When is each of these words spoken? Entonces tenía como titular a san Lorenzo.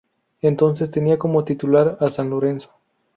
Entonces 0.41 0.89
tenía 0.89 1.19
como 1.19 1.43
titular 1.45 1.95
a 1.99 2.09
san 2.09 2.27
Lorenzo. 2.31 2.71